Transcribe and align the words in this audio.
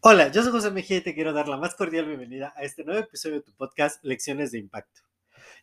Hola, 0.00 0.32
yo 0.32 0.42
soy 0.42 0.52
José 0.52 0.70
Mejía 0.70 0.96
y 0.96 1.00
te 1.02 1.14
quiero 1.14 1.34
dar 1.34 1.48
la 1.48 1.58
más 1.58 1.74
cordial 1.74 2.06
bienvenida 2.06 2.54
a 2.56 2.62
este 2.62 2.82
nuevo 2.82 3.00
episodio 3.00 3.36
de 3.36 3.42
tu 3.42 3.52
podcast 3.52 4.02
Lecciones 4.02 4.52
de 4.52 4.58
Impacto. 4.58 5.02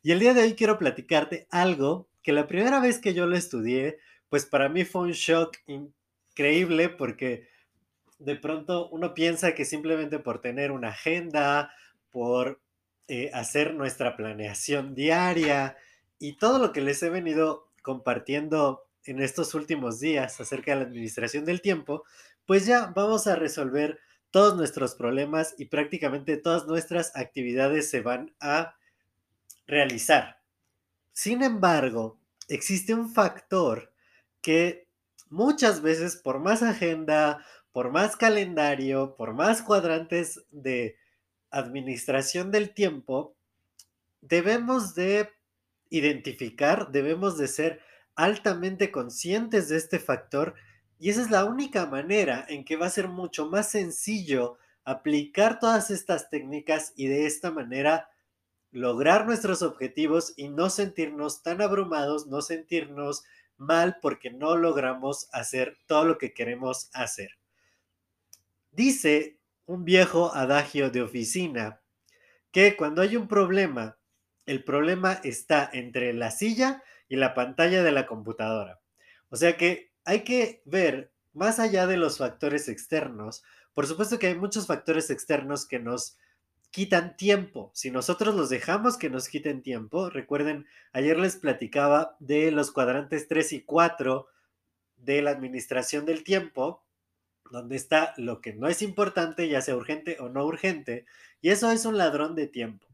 Y 0.04 0.12
el 0.12 0.20
día 0.20 0.36
de 0.36 0.44
hoy 0.44 0.54
quiero 0.54 0.78
platicarte 0.78 1.48
algo 1.50 2.10
que 2.22 2.32
la 2.32 2.46
primera 2.46 2.80
vez 2.80 3.00
que 3.00 3.16
yo 3.16 3.26
lo 3.26 3.36
estudié, 3.36 3.98
pues 4.30 4.46
para 4.46 4.70
mí 4.70 4.86
fue 4.86 5.02
un 5.02 5.14
shock 5.14 5.58
increíble 5.66 6.90
porque 6.90 7.48
de 8.20 8.36
pronto 8.36 8.88
uno 8.90 9.14
piensa 9.14 9.56
que 9.56 9.66
simplemente 9.66 10.20
por 10.20 10.42
tener 10.42 10.72
una 10.72 10.90
agenda, 10.90 11.74
por 12.12 12.62
eh, 13.08 13.32
hacer 13.34 13.74
nuestra 13.74 14.16
planeación 14.16 14.94
diaria 14.94 15.76
y 16.20 16.38
todo 16.38 16.60
lo 16.60 16.72
que 16.72 16.82
les 16.82 17.02
he 17.02 17.10
venido 17.10 17.72
compartiendo 17.82 18.85
en 19.06 19.22
estos 19.22 19.54
últimos 19.54 20.00
días 20.00 20.40
acerca 20.40 20.72
de 20.72 20.82
la 20.82 20.86
administración 20.86 21.46
del 21.46 21.62
tiempo, 21.62 22.04
pues 22.46 22.66
ya 22.66 22.92
vamos 22.96 23.28
a 23.28 23.36
resolver 23.36 24.00
todos 24.32 24.56
nuestros 24.56 24.96
problemas 24.96 25.56
y 25.58 25.66
prácticamente 25.66 26.38
todas 26.38 26.66
nuestras 26.68 27.16
actividades 27.16 27.90
se 27.90 28.02
van 28.02 28.36
a 28.40 28.76
realizar. 29.68 30.42
Sin 31.14 31.44
embargo, 31.44 32.20
existe 32.50 32.94
un 32.94 33.14
factor 33.14 33.94
que 34.42 34.88
muchas 35.30 35.82
veces 35.82 36.18
por 36.18 36.40
más 36.40 36.64
agenda, 36.64 37.46
por 37.72 37.92
más 37.92 38.16
calendario, 38.16 39.16
por 39.16 39.34
más 39.34 39.62
cuadrantes 39.62 40.46
de 40.52 40.98
administración 41.50 42.52
del 42.52 42.74
tiempo, 42.74 43.36
debemos 44.22 44.96
de 44.96 45.30
identificar, 45.90 46.92
debemos 46.92 47.38
de 47.38 47.48
ser 47.48 47.82
altamente 48.16 48.92
conscientes 48.92 49.70
de 49.70 49.78
este 49.78 50.00
factor 50.00 50.56
y 51.00 51.10
esa 51.10 51.22
es 51.22 51.30
la 51.30 51.46
única 51.46 51.86
manera 51.86 52.46
en 52.48 52.64
que 52.64 52.78
va 52.78 52.88
a 52.88 52.92
ser 52.92 53.08
mucho 53.10 53.50
más 53.50 53.70
sencillo 53.70 54.58
aplicar 54.84 55.60
todas 55.60 55.92
estas 55.92 56.30
técnicas 56.30 56.94
y 56.96 57.08
de 57.08 57.26
esta 57.26 57.52
manera 57.52 58.10
lograr 58.72 59.26
nuestros 59.26 59.62
objetivos 59.62 60.34
y 60.38 60.50
no 60.50 60.70
sentirnos 60.70 61.44
tan 61.44 61.62
abrumados, 61.62 62.28
no 62.28 62.42
sentirnos 62.42 63.24
mal 63.58 63.98
porque 64.02 64.32
no 64.32 64.56
logramos 64.56 65.30
hacer 65.32 65.78
todo 65.88 66.06
lo 66.06 66.18
que 66.18 66.34
queremos 66.34 66.90
hacer. 66.94 67.30
Dice 68.72 69.40
un 69.66 69.86
viejo 69.86 70.34
adagio 70.34 70.90
de 70.90 71.02
oficina 71.02 71.82
que 72.52 72.76
cuando 72.76 73.02
hay 73.02 73.16
un 73.16 73.28
problema, 73.28 73.98
el 74.46 74.64
problema 74.64 75.14
está 75.24 75.70
entre 75.74 76.14
la 76.14 76.32
silla 76.32 76.84
y 77.08 77.16
la 77.16 77.34
pantalla 77.34 77.84
de 77.84 77.92
la 77.92 78.06
computadora. 78.06 78.80
O 79.30 79.36
sea 79.36 79.58
que 79.58 79.92
hay 80.04 80.24
que 80.24 80.62
ver 80.66 81.12
más 81.34 81.60
allá 81.60 81.88
de 81.88 81.98
los 81.98 82.18
factores 82.18 82.70
externos. 82.70 83.44
Por 83.74 83.88
supuesto 83.88 84.20
que 84.20 84.28
hay 84.28 84.36
muchos 84.36 84.68
factores 84.68 85.10
externos 85.10 85.68
que 85.68 85.80
nos 85.80 86.18
quitan 86.72 87.16
tiempo. 87.16 87.72
Si 87.74 87.92
nosotros 87.92 88.36
los 88.36 88.50
dejamos 88.50 88.98
que 88.98 89.10
nos 89.10 89.30
quiten 89.30 89.62
tiempo, 89.62 90.10
recuerden, 90.10 90.66
ayer 90.92 91.18
les 91.18 91.38
platicaba 91.38 92.16
de 92.20 92.52
los 92.52 92.72
cuadrantes 92.72 93.28
3 93.28 93.54
y 93.54 93.62
4 93.62 94.28
de 94.98 95.22
la 95.22 95.32
administración 95.32 96.06
del 96.06 96.24
tiempo, 96.24 96.84
donde 97.52 97.76
está 97.76 98.14
lo 98.18 98.42
que 98.42 98.54
no 98.54 98.68
es 98.68 98.82
importante, 98.82 99.48
ya 99.48 99.62
sea 99.62 99.76
urgente 99.76 100.18
o 100.20 100.30
no 100.30 100.46
urgente, 100.46 101.06
y 101.42 101.50
eso 101.50 101.72
es 101.72 101.86
un 101.86 101.98
ladrón 101.98 102.36
de 102.36 102.48
tiempo. 102.48 102.88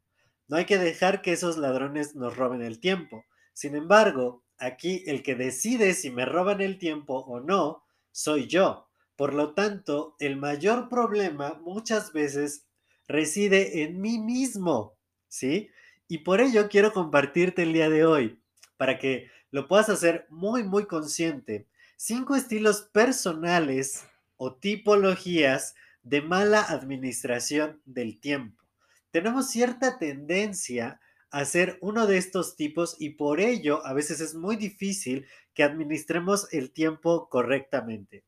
No 0.47 0.57
hay 0.57 0.65
que 0.65 0.77
dejar 0.77 1.21
que 1.21 1.31
esos 1.31 1.57
ladrones 1.57 2.15
nos 2.15 2.35
roben 2.35 2.61
el 2.61 2.79
tiempo. 2.79 3.25
Sin 3.61 3.75
embargo, 3.75 4.43
aquí 4.57 5.03
el 5.05 5.21
que 5.21 5.35
decide 5.35 5.93
si 5.93 6.09
me 6.09 6.25
roban 6.25 6.61
el 6.61 6.79
tiempo 6.79 7.19
o 7.19 7.39
no 7.39 7.85
soy 8.11 8.47
yo. 8.47 8.89
Por 9.15 9.35
lo 9.35 9.53
tanto, 9.53 10.15
el 10.17 10.35
mayor 10.35 10.89
problema 10.89 11.61
muchas 11.63 12.11
veces 12.11 12.65
reside 13.07 13.83
en 13.83 14.01
mí 14.01 14.17
mismo, 14.17 14.97
¿sí? 15.27 15.69
Y 16.07 16.17
por 16.23 16.41
ello 16.41 16.69
quiero 16.69 16.91
compartirte 16.91 17.61
el 17.61 17.73
día 17.73 17.91
de 17.91 18.03
hoy, 18.03 18.41
para 18.77 18.97
que 18.97 19.29
lo 19.51 19.67
puedas 19.67 19.89
hacer 19.89 20.25
muy, 20.31 20.63
muy 20.63 20.87
consciente, 20.87 21.67
cinco 21.97 22.35
estilos 22.35 22.89
personales 22.91 24.07
o 24.37 24.55
tipologías 24.55 25.75
de 26.01 26.23
mala 26.23 26.63
administración 26.63 27.79
del 27.85 28.19
tiempo. 28.19 28.63
Tenemos 29.11 29.51
cierta 29.51 29.99
tendencia 29.99 30.99
hacer 31.31 31.77
uno 31.81 32.07
de 32.07 32.17
estos 32.17 32.55
tipos 32.55 32.95
y 32.99 33.11
por 33.11 33.39
ello 33.39 33.85
a 33.85 33.93
veces 33.93 34.21
es 34.21 34.35
muy 34.35 34.55
difícil 34.57 35.25
que 35.53 35.63
administremos 35.63 36.47
el 36.51 36.71
tiempo 36.71 37.29
correctamente. 37.29 38.23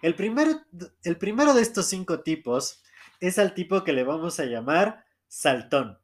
El, 0.00 0.16
el 1.02 1.16
primero 1.18 1.54
de 1.54 1.62
estos 1.62 1.86
cinco 1.86 2.20
tipos 2.20 2.82
es 3.20 3.38
al 3.38 3.54
tipo 3.54 3.84
que 3.84 3.92
le 3.92 4.04
vamos 4.04 4.40
a 4.40 4.44
llamar 4.44 5.04
saltón. 5.28 5.98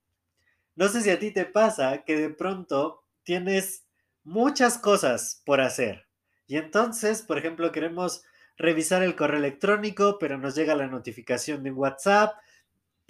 No 0.74 0.88
sé 0.88 1.02
si 1.02 1.10
a 1.10 1.18
ti 1.18 1.30
te 1.30 1.44
pasa 1.46 2.04
que 2.04 2.16
de 2.16 2.30
pronto 2.30 3.04
tienes 3.22 3.84
muchas 4.24 4.78
cosas 4.78 5.42
por 5.44 5.60
hacer 5.60 6.10
y 6.50 6.56
entonces, 6.56 7.22
por 7.22 7.38
ejemplo, 7.38 7.70
queremos 7.70 8.24
revisar 8.56 9.04
el 9.04 9.14
correo 9.14 9.38
electrónico, 9.38 10.18
pero 10.18 10.36
nos 10.36 10.56
llega 10.56 10.74
la 10.74 10.88
notificación 10.88 11.62
de 11.62 11.70
WhatsApp 11.70 12.34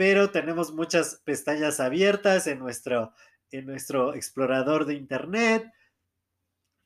pero 0.01 0.31
tenemos 0.31 0.73
muchas 0.73 1.21
pestañas 1.27 1.79
abiertas 1.79 2.47
en 2.47 2.59
nuestro, 2.59 3.13
en 3.51 3.67
nuestro 3.67 4.15
explorador 4.15 4.87
de 4.87 4.95
Internet, 4.95 5.71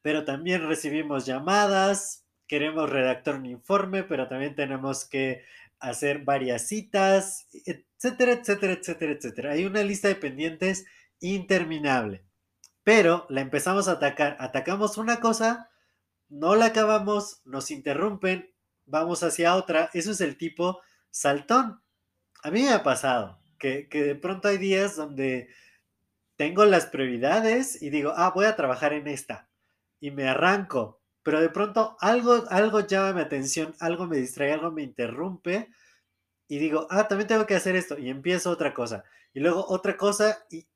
pero 0.03 0.25
también 0.25 0.67
recibimos 0.67 1.25
llamadas, 1.25 2.27
queremos 2.49 2.91
redactar 2.91 3.37
un 3.37 3.47
informe, 3.47 4.03
pero 4.03 4.27
también 4.27 4.57
tenemos 4.57 5.05
que 5.05 5.45
hacer 5.79 6.25
varias 6.25 6.67
citas, 6.67 7.47
etcétera, 7.53 8.33
etcétera, 8.33 8.73
etcétera, 8.73 9.13
etcétera. 9.13 9.53
Hay 9.53 9.65
una 9.65 9.85
lista 9.85 10.09
de 10.09 10.17
pendientes 10.17 10.85
interminable, 11.21 12.25
pero 12.83 13.27
la 13.29 13.43
empezamos 13.43 13.87
a 13.87 13.93
atacar, 13.93 14.37
atacamos 14.41 14.99
una 14.99 15.21
cosa, 15.21 15.71
no 16.29 16.57
la 16.57 16.65
acabamos, 16.65 17.43
nos 17.45 17.71
interrumpen, 17.71 18.53
vamos 18.87 19.23
hacia 19.23 19.55
otra, 19.55 19.89
eso 19.95 20.11
es 20.11 20.21
el 20.21 20.37
tipo 20.37 20.81
saltón. 21.11 21.84
A 22.45 22.51
mí 22.51 22.61
me 22.63 22.73
ha 22.73 22.83
pasado 22.83 23.39
que, 23.59 23.89
de 23.91 24.15
pronto 24.17 24.49
hay 24.49 24.59
días 24.59 24.97
donde 24.97 25.49
tengo 26.37 26.67
las 26.67 26.85
prioridades 26.85 27.81
y 27.81 27.89
digo, 27.89 28.13
ah, 28.17 28.33
voy 28.35 28.45
a 28.45 28.55
trabajar 28.55 28.93
en 28.93 29.09
esta. 29.09 29.49
Y 29.99 30.11
me 30.11 30.29
arranco. 30.29 31.01
Pero 31.23 31.41
de 31.41 31.49
pronto 31.49 31.97
algo, 32.01 32.45
algo 32.51 32.81
llama 32.81 33.15
mi 33.15 33.21
atención, 33.23 33.75
algo 33.81 34.07
me 34.07 34.19
distrae, 34.19 34.53
algo 34.53 34.71
me 34.71 34.83
interrumpe. 34.83 35.71
Y 36.47 36.59
digo, 36.59 36.87
ah, 36.91 37.09
también 37.09 37.29
tengo 37.29 37.47
que 37.47 37.55
hacer 37.55 37.77
esto. 37.77 37.99
Y 37.99 38.11
empiezo 38.11 38.51
otra 38.51 38.75
cosa. 38.75 39.05
Y 39.33 39.41
luego 39.41 39.65
otra 39.67 39.97
cosa. 39.97 40.45
Y 40.51 40.67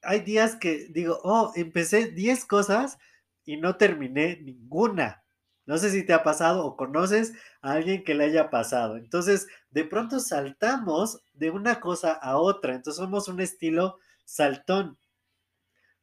hay 0.00 0.20
días 0.20 0.56
que 0.56 0.86
digo, 0.88 1.20
oh, 1.24 1.52
empecé 1.56 2.06
10 2.06 2.46
cosas 2.46 2.98
y 3.44 3.58
no 3.58 3.76
terminé 3.76 4.40
ninguna. 4.40 5.24
No 5.68 5.76
sé 5.76 5.90
si 5.90 6.02
te 6.02 6.14
ha 6.14 6.22
pasado 6.22 6.64
o 6.64 6.78
conoces 6.78 7.34
a 7.60 7.72
alguien 7.72 8.02
que 8.02 8.14
le 8.14 8.24
haya 8.24 8.48
pasado. 8.48 8.96
Entonces, 8.96 9.48
de 9.70 9.84
pronto 9.84 10.18
saltamos 10.18 11.20
de 11.34 11.50
una 11.50 11.78
cosa 11.78 12.12
a 12.12 12.38
otra. 12.38 12.74
Entonces, 12.74 12.96
somos 12.96 13.28
un 13.28 13.38
estilo 13.38 13.98
saltón. 14.24 14.96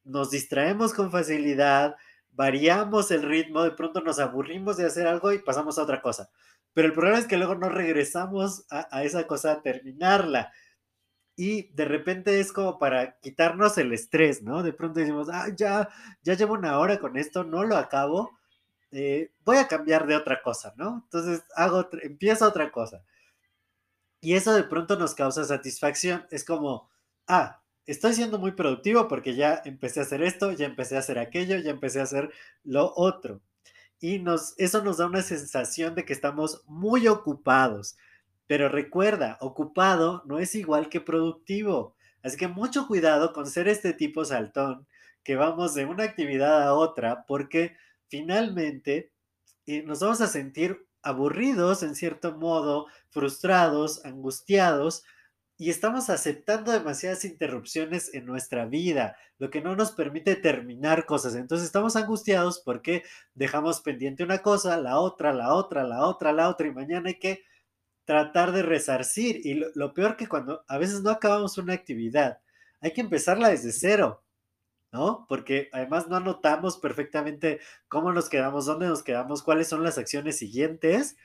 Nos 0.04 0.30
distraemos 0.30 0.94
con 0.94 1.10
facilidad, 1.12 1.96
variamos 2.30 3.10
el 3.10 3.24
ritmo, 3.24 3.64
de 3.64 3.72
pronto 3.72 4.02
nos 4.02 4.20
aburrimos 4.20 4.78
de 4.78 4.86
hacer 4.86 5.08
algo 5.08 5.34
y 5.34 5.40
pasamos 5.40 5.80
a 5.80 5.82
otra 5.82 6.00
cosa. 6.00 6.30
Pero 6.74 6.88
el 6.90 6.94
problema 6.94 7.18
es 7.18 7.26
que 7.26 7.38
luego 7.38 7.56
no 7.56 7.68
regresamos 7.68 8.68
a, 8.70 9.04
esa 9.04 9.26
cosa 9.26 9.54
a 9.54 9.62
terminarla. 9.64 10.54
Y 11.36 11.74
de 11.74 11.86
repente 11.86 12.40
es 12.40 12.54
como 12.54 12.78
para 12.78 13.18
quitarnos 13.20 13.80
el 13.80 13.94
estrés, 13.94 14.44
¿no? 14.44 14.62
De 14.62 14.74
pronto 14.74 15.00
decimos, 15.00 15.28
ah, 15.32 15.48
ya, 15.58 15.90
ya 16.22 16.36
llevo 16.36 16.54
una 16.54 16.78
hora 16.78 17.00
con 17.00 17.18
esto, 17.18 17.44
no 17.44 17.64
lo 17.64 17.78
acabo 17.78 18.35
eh, 18.98 19.34
voy 19.44 19.58
a 19.58 19.68
cambiar 19.68 20.08
de 20.08 20.16
otra 20.16 20.42
cosa, 20.42 20.74
¿no? 20.78 21.02
Entonces 21.04 21.44
hago, 21.56 21.90
empiezo 22.02 22.48
otra 22.48 22.72
cosa. 22.72 23.04
Y 24.22 24.36
eso 24.36 24.54
de 24.54 24.64
pronto 24.64 24.98
nos 24.98 25.16
causa 25.16 25.44
satisfacción. 25.44 26.26
Es 26.32 26.46
como, 26.46 26.90
ah, 27.28 27.62
estoy 27.86 28.14
siendo 28.14 28.40
muy 28.40 28.54
productivo 28.54 29.08
porque 29.10 29.36
ya 29.36 29.62
empecé 29.66 30.00
a 30.00 30.04
hacer 30.04 30.24
esto, 30.24 30.54
ya 30.54 30.66
empecé 30.66 30.96
a 30.96 31.00
hacer 31.00 31.20
aquello, 31.20 31.58
ya 31.58 31.72
empecé 31.72 32.00
a 32.00 32.04
hacer 32.04 32.32
lo 32.64 32.94
otro. 32.96 33.42
y 34.00 34.20
nos, 34.20 34.56
eso 34.58 34.84
nos 34.84 34.98
da 34.98 35.08
una 35.08 35.22
sensación 35.24 35.96
de 35.96 36.06
que 36.06 36.14
estamos 36.14 36.64
muy 36.68 37.08
ocupados. 37.08 37.98
Pero 38.48 38.70
recuerda, 38.70 39.38
ocupado 39.42 40.24
no 40.26 40.40
es 40.40 40.56
igual 40.56 40.90
que 40.90 41.02
productivo. 41.02 41.96
Así 42.24 42.38
que 42.38 42.48
mucho 42.48 42.88
cuidado 42.88 43.34
con 43.34 43.48
ser 43.48 43.68
este 43.68 43.94
tipo 43.94 44.26
saltón 44.26 44.88
que 45.24 45.36
vamos 45.36 45.74
de 45.76 45.86
una 45.86 46.04
actividad 46.06 46.64
a 46.64 46.74
otra 46.76 47.26
porque 47.28 47.76
finalmente 48.10 49.12
eh, 49.66 49.84
nos 49.84 50.00
vamos 50.00 50.22
a 50.22 50.28
sentir 50.28 50.86
aburridos 51.02 51.84
en 51.84 51.96
cierto 51.96 52.38
modo, 52.38 52.88
frustrados, 53.10 54.04
angustiados 54.06 55.04
y 55.58 55.70
estamos 55.70 56.10
aceptando 56.10 56.72
demasiadas 56.72 57.24
interrupciones 57.24 58.14
en 58.14 58.26
nuestra 58.26 58.66
vida, 58.66 59.16
lo 59.38 59.50
que 59.50 59.62
no 59.62 59.76
nos 59.76 59.92
permite 59.92 60.36
terminar 60.36 61.06
cosas. 61.06 61.36
Entonces 61.36 61.68
estamos 61.68 61.96
angustiados 61.96 62.60
porque 62.60 63.04
dejamos 63.34 63.82
pendiente 63.82 64.24
una 64.24 64.40
cosa, 64.40 64.78
la 64.78 65.00
otra, 65.00 65.34
la 65.34 65.54
otra, 65.54 65.84
la 65.84 66.06
otra, 66.06 66.34
la 66.34 66.50
otra, 66.50 66.68
y 66.68 66.72
mañana 66.72 67.10
hay 67.10 67.20
que 67.20 67.44
tratar 68.04 68.52
de 68.52 68.64
resarcir. 68.64 69.46
Y 69.46 69.62
lo, 69.76 69.94
peor 69.94 70.18
que 70.18 70.28
cuando 70.28 70.66
a 70.68 70.78
veces 70.78 71.02
no 71.02 71.10
acabamos 71.10 71.58
una 71.58 71.74
actividad, 71.74 72.40
hay 72.82 72.92
que 72.92 73.02
empezarla 73.02 73.50
desde 73.50 73.72
cero. 73.72 74.25
¿No? 74.96 75.26
Porque 75.28 75.68
además 75.74 76.08
no 76.08 76.16
anotamos 76.16 76.78
perfectamente 76.78 77.60
cómo 77.90 78.14
nos 78.14 78.30
quedamos, 78.30 78.66
dónde 78.66 78.88
nos 78.88 79.04
quedamos, 79.04 79.44
cuáles 79.44 79.68
son 79.68 79.84
las 79.84 79.98
acciones 79.98 80.38
siguientes, 80.38 81.18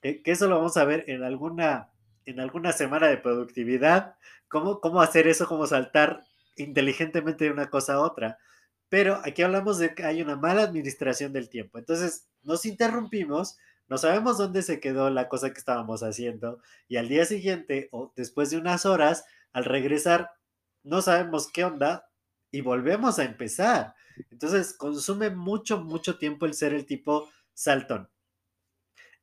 que 0.00 0.22
eso 0.24 0.48
lo 0.48 0.56
vamos 0.56 0.78
a 0.78 0.84
ver 0.86 1.04
en 1.08 1.22
alguna 1.22 1.90
en 2.24 2.40
alguna 2.40 2.72
semana 2.72 3.06
de 3.06 3.18
productividad, 3.18 4.16
cómo, 4.48 4.80
cómo 4.80 5.02
hacer 5.02 5.28
eso, 5.28 5.46
cómo 5.46 5.66
saltar 5.66 6.24
inteligentemente 6.56 7.44
de 7.44 7.50
una 7.50 7.68
cosa 7.68 7.94
a 7.94 8.00
otra. 8.00 8.38
Pero 8.88 9.20
aquí 9.24 9.42
hablamos 9.42 9.78
de 9.78 9.94
que 9.94 10.04
hay 10.04 10.22
una 10.22 10.34
mala 10.34 10.62
administración 10.62 11.32
del 11.34 11.50
tiempo. 11.50 11.78
Entonces, 11.78 12.26
nos 12.42 12.64
interrumpimos, 12.64 13.58
no 13.88 13.98
sabemos 13.98 14.38
dónde 14.38 14.62
se 14.62 14.80
quedó 14.80 15.10
la 15.10 15.28
cosa 15.28 15.52
que 15.52 15.58
estábamos 15.58 16.02
haciendo 16.02 16.60
y 16.88 16.96
al 16.96 17.08
día 17.08 17.26
siguiente 17.26 17.88
o 17.92 18.12
después 18.16 18.50
de 18.50 18.56
unas 18.56 18.86
horas, 18.86 19.24
al 19.52 19.64
regresar, 19.64 20.32
no 20.82 21.02
sabemos 21.02 21.50
qué 21.52 21.64
onda 21.64 22.08
y 22.56 22.62
volvemos 22.62 23.18
a 23.18 23.24
empezar. 23.24 23.94
Entonces, 24.30 24.72
consume 24.72 25.28
mucho, 25.28 25.78
mucho 25.78 26.16
tiempo 26.16 26.46
el 26.46 26.54
ser 26.54 26.72
el 26.72 26.86
tipo 26.86 27.30
saltón. 27.52 28.08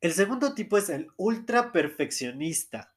El 0.01 0.13
segundo 0.13 0.53
tipo 0.53 0.77
es 0.77 0.89
el 0.89 1.07
ultra 1.17 1.71
perfeccionista. 1.71 2.93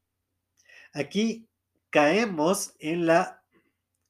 Aquí 0.93 1.49
caemos 1.89 2.75
en 2.81 3.07
la 3.07 3.45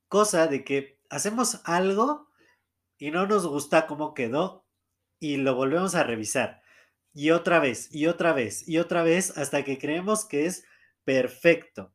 cosa 0.09 0.49
de 0.49 0.65
que 0.65 0.99
hacemos 1.11 1.61
algo 1.63 2.29
y 2.99 3.13
no 3.13 3.29
nos 3.29 3.47
gusta 3.47 3.87
cómo 3.87 4.13
quedó 4.13 4.67
y 5.21 5.37
lo 5.37 5.55
volvemos 5.55 5.95
a 5.95 6.03
revisar. 6.03 6.61
Y 7.15 7.31
otra 7.31 7.61
vez, 7.61 7.89
y 7.95 8.09
otra 8.09 8.33
vez, 8.33 8.69
y 8.69 8.79
otra 8.79 9.05
vez 9.05 9.39
hasta 9.39 9.63
que 9.63 9.79
creemos 9.79 10.25
que 10.25 10.47
es 10.47 10.65
perfecto. 11.05 11.95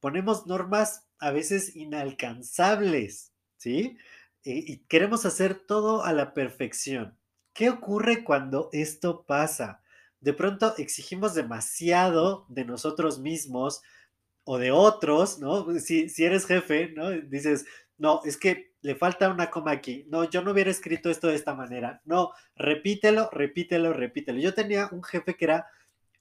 Ponemos 0.00 0.46
normas 0.46 1.08
a 1.18 1.30
veces 1.30 1.74
inalcanzables, 1.76 3.32
¿sí? 3.60 3.98
Y, 4.42 4.78
queremos 4.88 5.26
hacer 5.26 5.54
todo 5.54 6.04
a 6.04 6.12
la 6.12 6.32
perfección. 6.34 7.16
¿Qué 7.52 7.68
ocurre 7.68 8.24
cuando 8.24 8.70
esto 8.72 9.24
pasa? 9.26 9.82
De 10.20 10.32
pronto 10.32 10.74
exigimos 10.78 11.34
demasiado 11.34 12.46
de 12.48 12.64
nosotros 12.64 13.18
mismos, 13.18 13.82
o 14.44 14.58
de 14.58 14.72
otros, 14.72 15.38
¿no? 15.38 15.78
Si, 15.78 16.08
si 16.08 16.24
eres 16.24 16.46
jefe, 16.46 16.92
¿no? 16.96 17.10
Dices, 17.10 17.66
no, 17.98 18.22
es 18.24 18.36
que 18.36 18.72
le 18.80 18.94
falta 18.96 19.28
una 19.28 19.50
coma 19.50 19.72
aquí. 19.72 20.06
No, 20.08 20.24
yo 20.24 20.42
no 20.42 20.52
hubiera 20.52 20.70
escrito 20.70 21.10
esto 21.10 21.28
de 21.28 21.36
esta 21.36 21.54
manera. 21.54 22.00
No, 22.04 22.32
repítelo, 22.56 23.28
repítelo, 23.30 23.92
repítelo. 23.92 24.40
Yo 24.40 24.54
tenía 24.54 24.88
un 24.90 25.02
jefe 25.02 25.36
que 25.36 25.44
era 25.44 25.66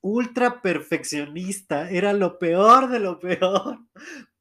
ultra 0.01 0.62
perfeccionista, 0.62 1.89
era 1.89 2.13
lo 2.13 2.38
peor 2.38 2.89
de 2.89 3.00
lo 3.00 3.19
peor, 3.19 3.80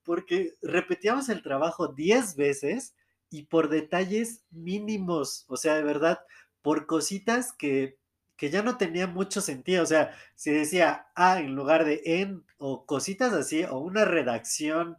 porque 0.09 0.55
repetíamos 0.63 1.29
el 1.29 1.43
trabajo 1.43 1.89
10 1.89 2.35
veces 2.37 2.95
y 3.29 3.43
por 3.43 3.69
detalles 3.69 4.43
mínimos, 4.51 5.45
o 5.49 5.59
sea, 5.59 5.75
de 5.75 5.83
verdad, 5.83 6.21
por 6.63 6.87
cositas 6.87 7.53
que 7.53 7.99
que 8.39 8.51
ya 8.51 8.63
no 8.63 8.79
tenía 8.79 9.07
mucho 9.07 9.43
sentido. 9.43 9.83
O 9.83 9.87
sea, 9.87 10.15
si 10.35 10.51
decía 10.53 11.09
A 11.15 11.41
en 11.41 11.55
lugar 11.57 11.85
de 11.85 12.01
en 12.05 12.45
o 12.57 12.87
cositas 12.87 13.35
así, 13.35 13.65
o 13.65 13.79
una 13.79 14.07
redacción 14.07 14.97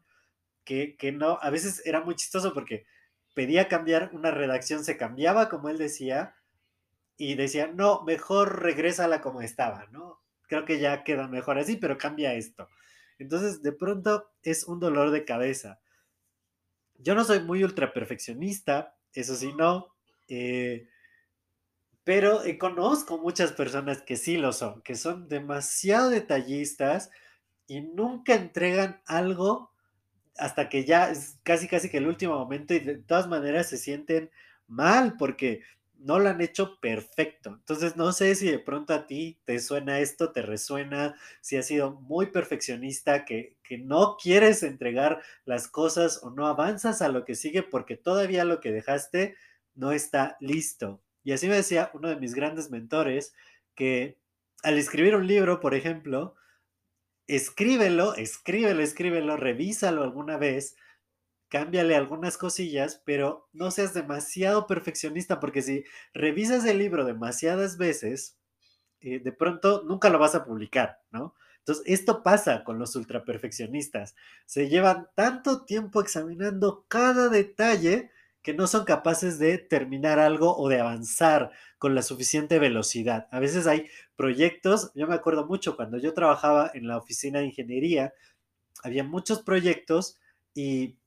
que, 0.65 0.95
que 0.97 1.11
no, 1.11 1.39
a 1.41 1.50
veces 1.50 1.81
era 1.85 2.01
muy 2.01 2.15
chistoso 2.15 2.53
porque 2.53 2.85
pedía 3.33 3.67
cambiar 3.67 4.11
una 4.13 4.29
redacción, 4.31 4.83
se 4.83 4.97
cambiaba 4.97 5.50
como 5.50 5.69
él 5.69 5.77
decía, 5.77 6.35
y 7.17 7.35
decía, 7.35 7.67
no, 7.73 8.03
mejor 8.03 8.61
regrésala 8.61 9.21
como 9.21 9.41
estaba, 9.41 9.88
¿no? 9.91 10.21
Creo 10.47 10.65
que 10.65 10.79
ya 10.79 11.03
queda 11.03 11.27
mejor 11.27 11.57
así, 11.57 11.77
pero 11.77 11.97
cambia 11.97 12.33
esto. 12.33 12.69
Entonces, 13.19 13.62
de 13.62 13.74
pronto 13.74 14.31
es 14.42 14.63
un 14.63 14.80
dolor 14.80 15.12
de 15.12 15.25
cabeza. 15.25 15.80
Yo 16.95 17.16
no 17.16 17.24
soy 17.24 17.42
muy 17.42 17.63
ultra 17.63 17.94
perfeccionista, 17.94 18.98
eso 19.13 19.36
sí, 19.36 19.54
no. 19.54 19.94
Eh, 20.27 20.88
pero 22.04 22.44
eh, 22.44 22.57
conozco 22.57 23.18
muchas 23.18 23.51
personas 23.51 24.01
que 24.01 24.16
sí 24.16 24.38
lo 24.38 24.54
son, 24.54 24.81
que 24.81 24.95
son 24.95 25.27
demasiado 25.27 26.10
detallistas 26.10 27.12
y 27.68 27.81
nunca 27.81 28.33
entregan 28.33 29.01
algo 29.06 29.71
hasta 30.38 30.69
que 30.69 30.86
ya 30.86 31.12
es 31.12 31.38
casi 31.44 31.68
casi 31.68 31.89
que 31.89 31.98
el 31.98 32.07
último 32.07 32.36
momento 32.36 32.74
y 32.74 32.80
de 32.80 32.98
todas 32.98 33.27
maneras 33.27 33.68
se 33.68 33.77
sienten 33.77 34.31
mal 34.68 35.18
porque 35.18 35.62
no 36.00 36.19
lo 36.19 36.30
han 36.30 36.42
hecho 36.42 36.80
perfecto. 36.80 37.51
Entonces 37.60 37.96
no 37.96 38.12
sé 38.12 38.36
si 38.36 38.50
de 38.50 38.60
pronto 38.60 38.94
a 38.94 39.06
ti 39.07 39.40
te 39.46 39.60
suena 39.60 40.00
esto, 40.00 40.31
te 40.31 40.42
resuena, 40.42 41.16
si 41.42 41.57
has 41.57 41.68
sido 41.68 41.92
muy 41.92 42.28
perfeccionista, 42.28 43.25
que, 43.25 43.57
que 43.63 43.78
no 43.78 44.18
quieres 44.22 44.63
entregar 44.63 45.22
las 45.46 45.68
cosas 45.68 46.22
o 46.24 46.31
no 46.31 46.48
avanzas 46.48 47.01
a 47.01 47.10
lo 47.10 47.25
que 47.25 47.36
sigue 47.36 47.63
porque 47.63 47.98
todavía 47.98 48.46
lo 48.46 48.60
que 48.60 48.72
dejaste 48.72 49.36
no 49.75 49.92
está 49.92 50.38
listo. 50.40 51.01
Y 51.24 51.34
así 51.34 51.48
me 51.48 51.56
decía 51.56 51.92
uno 51.94 52.10
de 52.10 52.16
mis 52.16 52.34
grandes 52.34 52.69
mentores 52.72 53.34
que 53.75 54.18
al 54.63 54.78
escribir 54.78 55.16
un 55.16 55.28
libro, 55.28 55.60
por 55.60 55.74
ejemplo, 55.74 56.36
escríbelo, 57.28 58.16
escríbelo, 58.16 58.81
escríbelo, 58.81 59.38
revísalo 59.38 60.04
alguna 60.04 60.38
vez, 60.38 60.75
cámbiale 61.50 61.96
algunas 61.96 62.38
cosillas, 62.38 63.01
pero 63.06 63.50
no 63.54 63.72
seas 63.72 63.94
demasiado 63.94 64.68
perfeccionista, 64.68 65.40
porque 65.40 65.62
si 65.62 65.84
revisas 66.13 66.66
el 66.66 66.78
libro 66.78 67.06
demasiadas 67.06 67.78
veces, 67.78 68.38
eh, 69.02 69.19
de 69.19 69.31
pronto 69.31 69.83
nunca 69.85 70.09
lo 70.09 70.19
vas 70.19 70.35
a 70.35 70.45
publicar, 70.45 71.00
¿no? 71.12 71.35
Entonces, 71.59 71.83
esto 71.88 72.23
pasa 72.23 72.64
con 72.64 72.80
los 72.80 72.95
ultraperfeccionistas. 72.95 74.16
Se 74.45 74.69
llevan 74.69 75.07
tanto 75.16 75.66
tiempo 75.66 76.02
examinando 76.02 76.85
cada 76.88 77.30
detalle 77.30 78.12
que 78.42 78.54
no 78.54 78.68
son 78.68 78.85
capaces 78.85 79.38
de 79.38 79.57
terminar 79.57 80.18
algo 80.19 80.56
o 80.57 80.69
de 80.69 80.80
avanzar 80.80 81.52
con 81.78 81.94
la 81.94 82.02
suficiente 82.02 82.57
velocidad. 82.59 83.28
A 83.31 83.40
veces 83.40 83.68
hay 83.68 83.88
proyectos, 84.16 84.92
yo 84.95 85.07
me 85.07 85.16
acuerdo 85.16 85.45
mucho 85.45 85.76
cuando 85.76 85.97
yo 85.97 86.14
trabajaba 86.14 86.71
en 86.73 86.88
la 86.88 86.97
oficina 86.97 87.40
de 87.40 87.45
ingeniería, 87.45 88.14
había 88.83 89.04
muchos 89.04 89.42
proyectos 89.42 90.18
y, 90.54 90.97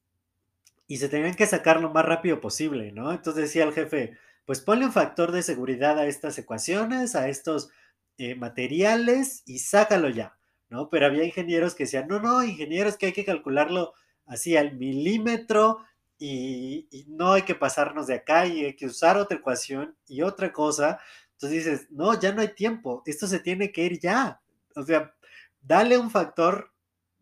y 0.93 0.99
se 0.99 1.09
tenían 1.09 1.33
que 1.33 1.47
sacar 1.47 1.81
lo 1.81 1.89
más 1.89 2.05
rápido 2.05 2.39
posible, 2.39 2.93
¿no? 2.93 3.13
Entonces 3.13 3.45
decía 3.45 3.65
el 3.65 3.73
jefe, 3.73 4.19
pues 4.45 4.61
ponle 4.61 4.85
un 4.85 4.93
factor 4.93 5.33
de 5.33 5.43
seguridad 5.43 5.99
a 5.99 6.05
estas 6.05 6.37
ecuaciones, 6.37 7.17
a 7.17 7.31
estos 7.31 7.71
eh, 8.19 8.35
materiales 8.35 9.43
y 9.47 9.61
sácalo 9.61 10.11
ya, 10.11 10.37
¿no? 10.69 10.91
Pero 10.91 11.07
había 11.07 11.25
ingenieros 11.25 11.75
que 11.75 11.85
decían, 11.85 12.09
no, 12.09 12.21
no, 12.21 12.45
ingenieros 12.45 12.99
que 12.99 13.07
hay 13.07 13.13
que 13.15 13.25
calcularlo 13.25 13.95
así 14.27 14.55
al 14.55 14.77
milímetro 14.77 15.79
y, 16.19 17.07
no 17.09 17.33
hay 17.33 17.43
que 17.45 17.55
pasarnos 17.55 18.07
de 18.07 18.17
acá 18.17 18.45
y 18.47 18.67
hay 18.67 18.77
que 18.77 18.85
usar 18.85 19.17
otra 19.17 19.39
ecuación 19.39 19.97
y 20.07 20.21
otra 20.21 20.53
cosa. 20.53 21.01
Entonces 21.31 21.65
dices, 21.65 21.87
no, 21.91 22.21
ya 22.21 22.35
no 22.35 22.43
hay 22.43 22.49
tiempo, 22.49 23.03
esto 23.07 23.27
se 23.27 23.41
tiene 23.41 23.73
que 23.73 23.87
ir 23.87 23.99
ya. 23.99 24.43
O 24.77 24.83
sea, 24.83 25.15
dale 25.63 25.97
un 25.97 26.11
factor 26.11 26.71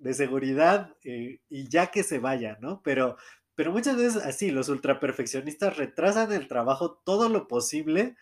de 0.01 0.15
seguridad 0.15 0.93
eh, 1.05 1.41
y 1.49 1.69
ya 1.69 1.87
que 1.93 2.03
se 2.03 2.19
vaya, 2.19 2.59
¿no? 2.61 2.83
Pero, 2.83 3.17
pero 3.55 3.73
muchas 3.73 3.97
veces 3.97 4.23
así, 4.23 4.51
los 4.51 4.69
ultraperfeccionistas 4.69 5.77
retrasan 5.77 6.33
el 6.33 6.49
trabajo 6.49 7.03
todo 7.05 7.29
lo 7.29 7.49
posible 7.49 8.17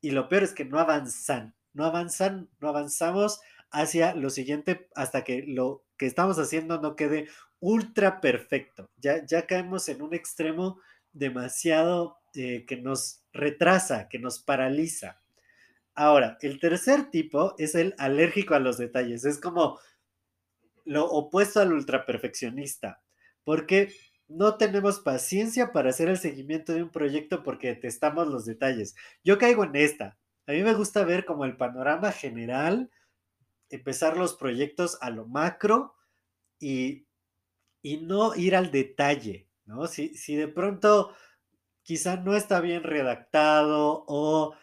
y 0.00 0.12
lo 0.12 0.28
peor 0.28 0.44
es 0.44 0.52
que 0.52 0.64
no 0.64 0.78
avanzan, 0.78 1.54
no 1.72 1.84
avanzan, 1.84 2.48
no 2.60 2.68
avanzamos 2.68 3.40
hacia 3.70 4.14
lo 4.14 4.30
siguiente 4.30 4.88
hasta 4.94 5.24
que 5.24 5.44
lo 5.46 5.84
que 5.96 6.06
estamos 6.06 6.38
haciendo 6.38 6.80
no 6.80 6.96
quede 6.96 7.28
ultra 7.60 8.20
perfecto. 8.20 8.90
Ya, 8.96 9.24
ya 9.26 9.46
caemos 9.46 9.88
en 9.88 10.02
un 10.02 10.14
extremo 10.14 10.80
demasiado 11.12 12.18
eh, 12.34 12.64
que 12.66 12.76
nos 12.76 13.22
retrasa, 13.32 14.08
que 14.08 14.18
nos 14.18 14.38
paraliza. 14.38 15.20
Ahora, 15.94 16.38
el 16.40 16.60
tercer 16.60 17.10
tipo 17.10 17.54
es 17.58 17.74
el 17.74 17.94
alérgico 17.98 18.54
a 18.54 18.60
los 18.60 18.78
detalles. 18.78 19.24
Es 19.24 19.38
como 19.38 19.78
lo 20.84 21.06
opuesto 21.06 21.60
al 21.60 21.72
ultra 21.72 22.06
perfeccionista, 22.06 23.02
porque 23.44 23.92
no 24.28 24.56
tenemos 24.56 25.00
paciencia 25.00 25.72
para 25.72 25.90
hacer 25.90 26.08
el 26.08 26.18
seguimiento 26.18 26.72
de 26.74 26.82
un 26.82 26.90
proyecto 26.90 27.42
porque 27.42 27.68
detestamos 27.68 28.28
los 28.28 28.44
detalles. 28.46 28.94
Yo 29.24 29.38
caigo 29.38 29.64
en 29.64 29.76
esta. 29.76 30.18
A 30.46 30.52
mí 30.52 30.62
me 30.62 30.74
gusta 30.74 31.04
ver 31.04 31.24
como 31.24 31.44
el 31.44 31.56
panorama 31.56 32.12
general, 32.12 32.90
empezar 33.70 34.16
los 34.16 34.34
proyectos 34.34 34.98
a 35.00 35.10
lo 35.10 35.26
macro 35.26 35.94
y, 36.60 37.06
y 37.82 37.98
no 37.98 38.34
ir 38.36 38.56
al 38.56 38.70
detalle, 38.72 39.48
¿no? 39.66 39.86
Si, 39.86 40.14
si 40.16 40.36
de 40.36 40.48
pronto 40.48 41.14
quizá 41.82 42.16
no 42.16 42.36
está 42.36 42.60
bien 42.60 42.82
redactado 42.84 44.04
o 44.08 44.54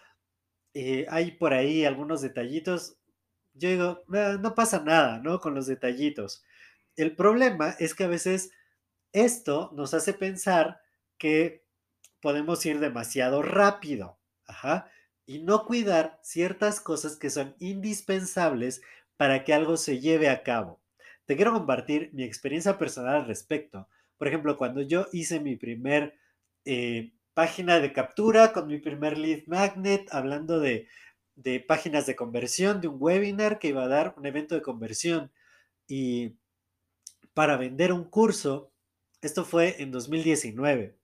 eh, 0.74 1.05
hay 1.10 1.31
por 1.31 1.53
ahí 1.53 1.86
algunos 1.86 2.22
detallitos, 2.22 2.98
yo 3.53 3.69
digo, 3.69 4.03
"Ah, 4.13 4.38
no 4.41 4.55
pasa 4.55 4.81
nada, 4.84 5.19
¿no? 5.19 5.39
Con 5.39 5.55
los 5.55 5.67
detallitos. 5.67 6.43
El 6.98 7.15
problema 7.15 7.75
es 7.79 7.95
que 7.95 8.05
a 8.05 8.07
veces 8.10 8.51
esto 9.15 9.72
nos 9.74 9.93
hace 9.93 10.13
pensar 10.13 10.81
que 11.17 11.65
podemos 12.22 12.65
ir 12.65 12.79
demasiado 12.79 13.41
rápido, 13.41 14.19
y 15.25 15.39
no 15.39 15.65
cuidar 15.65 16.19
ciertas 16.22 16.79
cosas 16.79 17.15
que 17.17 17.29
son 17.29 17.55
indispensables 17.60 18.81
para 19.17 19.43
que 19.43 19.53
algo 19.53 19.77
se 19.77 20.00
lleve 20.00 20.29
a 20.29 20.43
cabo. 20.43 20.81
Te 21.25 21.36
quiero 21.36 21.53
compartir 21.53 22.12
mi 22.13 22.24
experiencia 22.24 22.77
personal 22.77 23.15
al 23.15 23.25
respecto. 23.25 23.88
Por 24.17 24.27
ejemplo, 24.27 24.57
cuando 24.57 24.81
yo 24.81 25.07
hice 25.12 25.39
mi 25.39 25.55
primer 25.55 26.19
eh, 26.65 27.13
página 27.34 27.79
de 27.79 27.93
captura 27.93 28.53
con 28.53 28.67
mi 28.67 28.77
primer 28.77 29.17
lead 29.17 29.43
magnet, 29.48 30.07
hablando 30.12 30.60
de 30.60 30.88
páginas 31.67 32.05
de 32.05 32.15
conversión, 32.15 32.81
de 32.81 32.88
un 32.88 32.98
webinar 33.00 33.60
que 33.60 33.69
iba 33.69 33.84
a 33.84 33.88
dar 33.88 34.13
un 34.17 34.25
evento 34.25 34.55
de 34.55 34.62
conversión 34.62 35.31
y 35.88 36.38
para 37.34 37.57
vender 37.57 37.91
un 37.91 38.05
curso, 38.05 38.72
esto 39.25 39.46
fue 39.46 39.82
en 39.82 39.91
2019. 39.91 40.96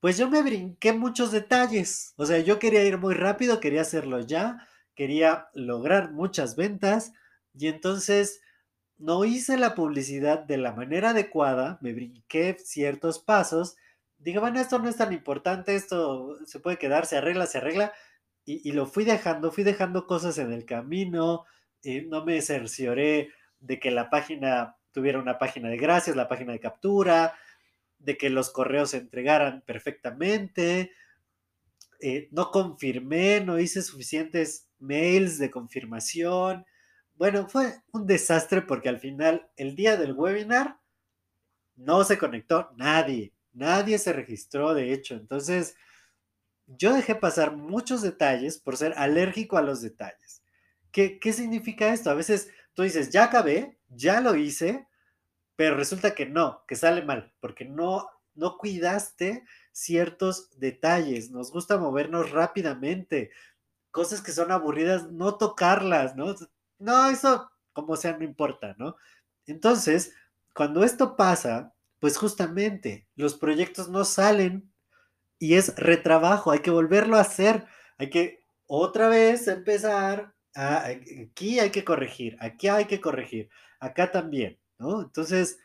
Pues 0.00 0.16
yo 0.16 0.30
me 0.30 0.42
brinqué 0.42 0.92
muchos 0.92 1.32
detalles. 1.32 2.14
O 2.16 2.26
sea, 2.26 2.38
yo 2.38 2.58
quería 2.58 2.84
ir 2.84 2.98
muy 2.98 3.14
rápido, 3.14 3.60
quería 3.60 3.82
hacerlo 3.82 4.20
ya, 4.20 4.68
quería 4.94 5.48
lograr 5.54 6.12
muchas 6.12 6.56
ventas 6.56 7.12
y 7.54 7.66
entonces 7.68 8.40
no 8.98 9.24
hice 9.24 9.56
la 9.56 9.74
publicidad 9.74 10.40
de 10.40 10.58
la 10.58 10.72
manera 10.72 11.10
adecuada, 11.10 11.78
me 11.80 11.92
brinqué 11.92 12.56
ciertos 12.58 13.18
pasos. 13.20 13.76
Dije, 14.18 14.38
bueno, 14.38 14.60
esto 14.60 14.78
no 14.78 14.88
es 14.88 14.96
tan 14.96 15.12
importante, 15.12 15.76
esto 15.76 16.38
se 16.46 16.60
puede 16.60 16.78
quedar, 16.78 17.06
se 17.06 17.16
arregla, 17.16 17.46
se 17.46 17.58
arregla. 17.58 17.92
Y, 18.44 18.72
lo 18.72 18.86
fui 18.86 19.04
dejando, 19.04 19.52
fui 19.52 19.62
dejando 19.62 20.06
cosas 20.06 20.38
en 20.38 20.52
el 20.54 20.64
camino, 20.64 21.44
eh, 21.82 22.06
no 22.08 22.24
me 22.24 22.40
cercioré 22.40 23.30
de 23.60 23.78
que 23.78 23.90
la 23.90 24.08
página 24.08 24.77
tuviera 24.98 25.20
una 25.20 25.38
página 25.38 25.68
de 25.68 25.76
gracias, 25.76 26.16
la 26.16 26.26
página 26.26 26.50
de 26.50 26.58
captura, 26.58 27.36
de 28.00 28.18
que 28.18 28.30
los 28.30 28.50
correos 28.50 28.90
se 28.90 28.96
entregaran 28.96 29.62
perfectamente. 29.64 30.90
Eh, 32.00 32.28
no 32.32 32.50
confirmé, 32.50 33.40
no 33.40 33.60
hice 33.60 33.82
suficientes 33.82 34.66
mails 34.80 35.38
de 35.38 35.52
confirmación. 35.52 36.66
Bueno, 37.14 37.48
fue 37.48 37.74
un 37.92 38.08
desastre 38.08 38.60
porque 38.60 38.88
al 38.88 38.98
final, 38.98 39.48
el 39.54 39.76
día 39.76 39.96
del 39.96 40.14
webinar, 40.14 40.80
no 41.76 42.02
se 42.02 42.18
conectó 42.18 42.70
nadie, 42.76 43.32
nadie 43.52 43.98
se 43.98 44.12
registró, 44.12 44.74
de 44.74 44.92
hecho. 44.92 45.14
Entonces, 45.14 45.76
yo 46.66 46.92
dejé 46.92 47.14
pasar 47.14 47.56
muchos 47.56 48.02
detalles 48.02 48.58
por 48.58 48.76
ser 48.76 48.94
alérgico 48.96 49.58
a 49.58 49.62
los 49.62 49.80
detalles. 49.80 50.42
¿Qué, 50.90 51.20
qué 51.20 51.32
significa 51.32 51.94
esto? 51.94 52.10
A 52.10 52.14
veces 52.14 52.50
tú 52.74 52.82
dices, 52.82 53.10
ya 53.10 53.22
acabé, 53.22 53.78
ya 53.88 54.20
lo 54.20 54.34
hice, 54.34 54.87
pero 55.58 55.74
resulta 55.74 56.14
que 56.14 56.24
no, 56.24 56.64
que 56.68 56.76
sale 56.76 57.02
mal, 57.02 57.34
porque 57.40 57.64
no, 57.64 58.08
no 58.36 58.58
cuidaste 58.58 59.42
ciertos 59.72 60.56
detalles. 60.60 61.32
Nos 61.32 61.50
gusta 61.50 61.78
movernos 61.78 62.30
rápidamente. 62.30 63.32
Cosas 63.90 64.22
que 64.22 64.30
son 64.30 64.52
aburridas, 64.52 65.10
no 65.10 65.34
tocarlas, 65.34 66.14
¿no? 66.14 66.32
No, 66.78 67.10
eso 67.10 67.50
como 67.72 67.96
sea, 67.96 68.16
no 68.16 68.22
importa, 68.22 68.76
¿no? 68.78 68.94
Entonces, 69.46 70.14
cuando 70.54 70.84
esto 70.84 71.16
pasa, 71.16 71.74
pues 71.98 72.18
justamente 72.18 73.08
los 73.16 73.34
proyectos 73.34 73.88
no 73.88 74.04
salen 74.04 74.72
y 75.40 75.54
es 75.54 75.74
retrabajo, 75.74 76.52
hay 76.52 76.60
que 76.60 76.70
volverlo 76.70 77.16
a 77.16 77.22
hacer, 77.22 77.66
hay 77.96 78.10
que 78.10 78.44
otra 78.68 79.08
vez 79.08 79.48
empezar, 79.48 80.36
aquí 80.54 81.58
hay 81.58 81.70
que 81.70 81.84
corregir, 81.84 82.36
aquí 82.38 82.68
hay 82.68 82.84
que 82.84 83.00
corregir, 83.00 83.50
acá 83.80 84.12
también. 84.12 84.56
Entonces, 84.78 85.58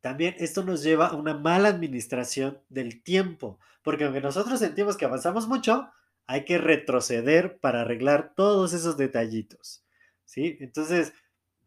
también 0.00 0.34
esto 0.38 0.64
nos 0.64 0.82
lleva 0.82 1.08
a 1.08 1.14
una 1.14 1.34
mala 1.34 1.68
administración 1.68 2.60
del 2.68 3.02
tiempo, 3.02 3.58
porque 3.82 4.04
aunque 4.04 4.20
nosotros 4.20 4.58
sentimos 4.58 4.96
que 4.96 5.04
avanzamos 5.04 5.46
mucho, 5.46 5.88
hay 6.26 6.44
que 6.44 6.58
retroceder 6.58 7.58
para 7.58 7.82
arreglar 7.82 8.34
todos 8.34 8.72
esos 8.72 8.96
detallitos, 8.96 9.84
¿sí? 10.24 10.56
Entonces, 10.60 11.12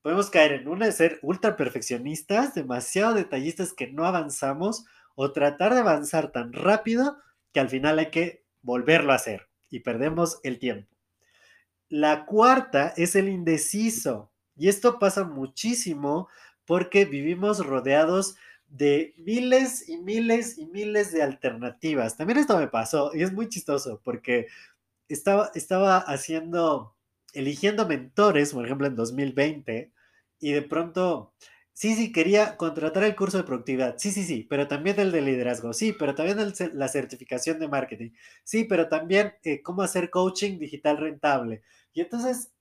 podemos 0.01 0.29
caer 0.29 0.53
en 0.53 0.67
una 0.67 0.85
de 0.85 0.91
ser 0.91 1.19
ultra 1.21 1.55
perfeccionistas, 1.55 2.53
demasiado 2.53 3.13
detallistas 3.13 3.73
que 3.73 3.87
no 3.87 4.05
avanzamos, 4.05 4.85
o 5.15 5.31
tratar 5.31 5.73
de 5.73 5.79
avanzar 5.79 6.31
tan 6.31 6.51
rápido 6.51 7.17
que 7.53 7.61
al 7.61 7.69
final 7.69 7.99
hay 7.99 8.11
que 8.11 8.43
volverlo 8.61 9.13
a 9.13 9.15
hacer 9.15 9.47
y 9.69 9.79
perdemos 9.79 10.39
el 10.43 10.59
tiempo. 10.59 10.93
La 11.87 12.25
cuarta 12.25 12.93
es 12.97 13.15
el 13.15 13.29
indeciso. 13.29 14.31
Y 14.55 14.69
esto 14.69 14.99
pasa 14.99 15.23
muchísimo 15.23 16.29
porque 16.65 17.05
vivimos 17.05 17.65
rodeados 17.65 18.35
de 18.67 19.13
miles 19.17 19.87
y 19.87 19.97
miles 19.97 20.57
y 20.57 20.65
miles 20.65 21.11
de 21.11 21.23
alternativas. 21.23 22.17
También 22.17 22.39
esto 22.39 22.57
me 22.57 22.67
pasó 22.67 23.11
y 23.13 23.21
es 23.23 23.31
muy 23.31 23.47
chistoso 23.49 24.01
porque 24.03 24.47
estaba, 25.09 25.51
estaba 25.55 25.97
haciendo, 25.97 26.95
eligiendo 27.33 27.87
mentores, 27.87 28.53
por 28.53 28.65
ejemplo, 28.65 28.87
en 28.87 28.95
2020, 28.95 29.91
y 30.39 30.51
de 30.51 30.61
pronto, 30.61 31.33
sí, 31.73 31.95
sí, 31.95 32.11
quería 32.11 32.57
contratar 32.57 33.03
el 33.03 33.15
curso 33.15 33.37
de 33.37 33.43
productividad, 33.43 33.95
sí, 33.97 34.11
sí, 34.11 34.23
sí, 34.23 34.45
pero 34.49 34.67
también 34.67 34.99
el 34.99 35.11
de 35.11 35.21
liderazgo, 35.21 35.73
sí, 35.73 35.93
pero 35.97 36.15
también 36.15 36.39
el, 36.39 36.53
la 36.73 36.87
certificación 36.87 37.59
de 37.59 37.67
marketing, 37.67 38.11
sí, 38.43 38.65
pero 38.65 38.89
también 38.89 39.33
eh, 39.43 39.61
cómo 39.61 39.81
hacer 39.81 40.09
coaching 40.09 40.59
digital 40.59 40.97
rentable. 40.97 41.61
Y 41.93 42.01
entonces 42.01 42.51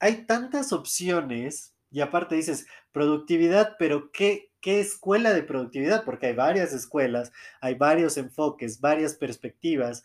hay 0.00 0.26
tantas 0.26 0.72
opciones 0.72 1.74
y 1.90 2.00
aparte 2.00 2.34
dices 2.34 2.66
productividad, 2.92 3.76
pero 3.78 4.10
¿qué, 4.12 4.50
¿qué 4.60 4.80
escuela 4.80 5.32
de 5.32 5.42
productividad? 5.42 6.04
Porque 6.04 6.26
hay 6.26 6.34
varias 6.34 6.72
escuelas, 6.72 7.32
hay 7.60 7.74
varios 7.74 8.16
enfoques, 8.16 8.80
varias 8.80 9.14
perspectivas. 9.14 10.04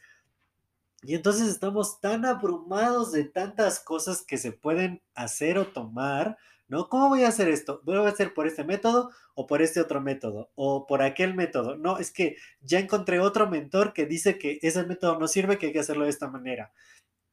Y 1.02 1.16
entonces 1.16 1.50
estamos 1.50 2.00
tan 2.00 2.26
abrumados 2.26 3.12
de 3.12 3.26
tantas 3.26 3.80
cosas 3.80 4.22
que 4.22 4.38
se 4.38 4.54
pueden 4.54 5.02
hacer 5.16 5.58
o 5.58 5.68
tomar, 5.68 6.38
¿no? 6.70 6.88
¿Cómo 6.88 7.10
voy 7.10 7.24
a 7.24 7.28
hacer 7.28 7.50
esto? 7.50 7.82
¿Voy 7.84 7.98
a 7.98 8.08
hacer 8.08 8.34
por 8.34 8.48
este 8.48 8.64
método 8.64 9.12
o 9.36 9.46
por 9.46 9.62
este 9.62 9.82
otro 9.82 10.00
método? 10.00 10.50
¿O 10.56 10.88
por 10.88 11.02
aquel 11.02 11.34
método? 11.34 11.76
No, 11.76 11.98
es 11.98 12.12
que 12.12 12.38
ya 12.62 12.80
encontré 12.80 13.20
otro 13.20 13.50
mentor 13.50 13.92
que 13.92 14.06
dice 14.06 14.38
que 14.38 14.60
ese 14.62 14.84
método 14.86 15.20
no 15.20 15.28
sirve, 15.28 15.58
que 15.58 15.68
hay 15.68 15.74
que 15.74 15.80
hacerlo 15.80 16.06
de 16.06 16.12
esta 16.12 16.30
manera. 16.30 16.72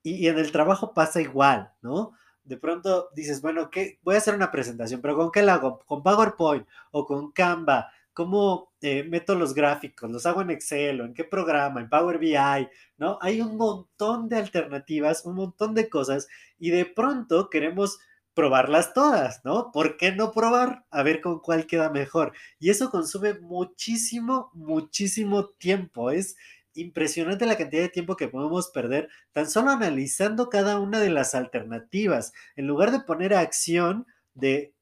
Y, 0.02 0.14
y 0.14 0.28
en 0.28 0.38
el 0.38 0.50
trabajo 0.50 0.92
pasa 0.92 1.20
igual, 1.20 1.72
¿no? 1.80 2.14
De 2.50 2.56
pronto 2.56 3.10
dices, 3.14 3.40
bueno, 3.40 3.70
¿qué? 3.70 4.00
voy 4.02 4.16
a 4.16 4.18
hacer 4.18 4.34
una 4.34 4.50
presentación, 4.50 5.00
pero 5.00 5.16
¿con 5.16 5.30
qué 5.30 5.40
la 5.40 5.54
hago? 5.54 5.78
¿Con 5.86 6.02
PowerPoint 6.02 6.66
o 6.90 7.06
con 7.06 7.30
Canva? 7.30 7.92
¿Cómo 8.12 8.72
eh, 8.80 9.04
meto 9.04 9.36
los 9.36 9.54
gráficos? 9.54 10.10
¿Los 10.10 10.26
hago 10.26 10.42
en 10.42 10.50
Excel 10.50 11.00
o 11.00 11.04
en 11.04 11.14
qué 11.14 11.22
programa? 11.22 11.80
¿En 11.80 11.88
Power 11.88 12.18
BI? 12.18 12.68
¿No? 12.98 13.20
Hay 13.22 13.40
un 13.40 13.56
montón 13.56 14.28
de 14.28 14.38
alternativas, 14.38 15.24
un 15.24 15.36
montón 15.36 15.74
de 15.74 15.88
cosas 15.88 16.26
y 16.58 16.70
de 16.70 16.86
pronto 16.86 17.48
queremos 17.50 18.00
probarlas 18.34 18.94
todas, 18.94 19.44
¿no? 19.44 19.70
¿Por 19.70 19.96
qué 19.96 20.10
no 20.10 20.32
probar? 20.32 20.84
A 20.90 21.04
ver 21.04 21.20
con 21.20 21.38
cuál 21.38 21.68
queda 21.68 21.88
mejor. 21.88 22.32
Y 22.58 22.70
eso 22.70 22.90
consume 22.90 23.34
muchísimo, 23.34 24.50
muchísimo 24.54 25.50
tiempo. 25.50 26.10
Es, 26.10 26.36
impresionante 26.80 27.46
la 27.46 27.56
cantidad 27.56 27.82
de 27.82 27.88
tiempo 27.88 28.16
que 28.16 28.28
podemos 28.28 28.70
perder 28.70 29.08
tan 29.32 29.48
solo 29.48 29.70
analizando 29.70 30.48
cada 30.48 30.78
una 30.78 31.00
de 31.00 31.10
las 31.10 31.34
alternativas. 31.34 32.32
En 32.56 32.66
lugar 32.66 32.90
de 32.92 33.00
poner 33.00 33.34
acción, 33.34 34.06
de, 34.34 34.74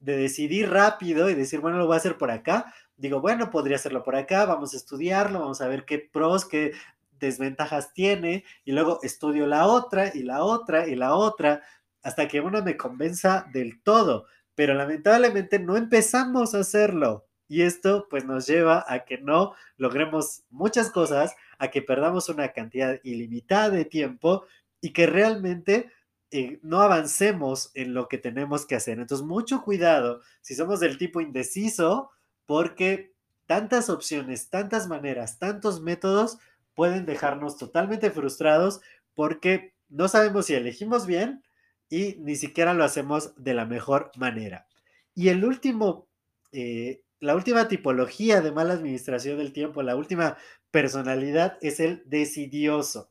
de 0.00 0.16
decidir 0.16 0.70
rápido 0.70 1.30
y 1.30 1.34
decir, 1.34 1.60
bueno, 1.60 1.78
lo 1.78 1.86
voy 1.86 1.94
a 1.94 1.98
hacer 1.98 2.18
por 2.18 2.30
acá, 2.30 2.72
digo, 2.96 3.20
bueno, 3.20 3.50
podría 3.50 3.76
hacerlo 3.76 4.02
por 4.02 4.16
acá, 4.16 4.44
vamos 4.44 4.74
a 4.74 4.76
estudiarlo, 4.76 5.40
vamos 5.40 5.60
a 5.60 5.68
ver 5.68 5.84
qué 5.84 5.98
pros, 5.98 6.44
qué 6.44 6.72
desventajas 7.12 7.92
tiene, 7.94 8.44
y 8.64 8.72
luego 8.72 9.00
estudio 9.02 9.46
la 9.46 9.66
otra 9.66 10.10
y 10.14 10.22
la 10.22 10.42
otra 10.42 10.86
y 10.88 10.94
la 10.96 11.14
otra, 11.14 11.62
hasta 12.02 12.28
que 12.28 12.40
una 12.40 12.62
me 12.62 12.76
convenza 12.76 13.46
del 13.52 13.82
todo. 13.82 14.26
Pero 14.54 14.74
lamentablemente 14.74 15.58
no 15.58 15.76
empezamos 15.76 16.54
a 16.54 16.60
hacerlo. 16.60 17.27
Y 17.48 17.62
esto 17.62 18.06
pues 18.10 18.24
nos 18.24 18.46
lleva 18.46 18.84
a 18.86 19.04
que 19.04 19.18
no 19.18 19.54
logremos 19.76 20.44
muchas 20.50 20.90
cosas, 20.90 21.34
a 21.58 21.68
que 21.68 21.82
perdamos 21.82 22.28
una 22.28 22.52
cantidad 22.52 23.00
ilimitada 23.02 23.70
de 23.70 23.84
tiempo 23.84 24.44
y 24.80 24.92
que 24.92 25.06
realmente 25.06 25.90
eh, 26.30 26.58
no 26.62 26.82
avancemos 26.82 27.70
en 27.74 27.94
lo 27.94 28.06
que 28.06 28.18
tenemos 28.18 28.66
que 28.66 28.76
hacer. 28.76 28.98
Entonces, 28.98 29.26
mucho 29.26 29.62
cuidado 29.62 30.20
si 30.42 30.54
somos 30.54 30.78
del 30.80 30.98
tipo 30.98 31.20
indeciso, 31.20 32.10
porque 32.44 33.12
tantas 33.46 33.88
opciones, 33.88 34.50
tantas 34.50 34.88
maneras, 34.88 35.38
tantos 35.38 35.80
métodos 35.80 36.38
pueden 36.74 37.06
dejarnos 37.06 37.56
totalmente 37.56 38.10
frustrados 38.10 38.80
porque 39.14 39.74
no 39.88 40.06
sabemos 40.06 40.46
si 40.46 40.54
elegimos 40.54 41.06
bien 41.06 41.42
y 41.88 42.16
ni 42.20 42.36
siquiera 42.36 42.74
lo 42.74 42.84
hacemos 42.84 43.32
de 43.36 43.54
la 43.54 43.64
mejor 43.64 44.12
manera. 44.16 44.66
Y 45.14 45.30
el 45.30 45.44
último, 45.44 46.06
eh, 46.52 47.00
la 47.20 47.34
última 47.34 47.68
tipología 47.68 48.40
de 48.40 48.52
mala 48.52 48.74
administración 48.74 49.38
del 49.38 49.52
tiempo, 49.52 49.82
la 49.82 49.96
última 49.96 50.36
personalidad 50.70 51.58
es 51.60 51.80
el 51.80 52.02
decidioso. 52.06 53.10